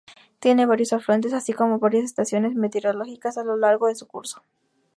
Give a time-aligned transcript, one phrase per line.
[0.39, 4.41] Tiene varios afluentes, así como varias estaciones meteorológicas a lo largo de su curso.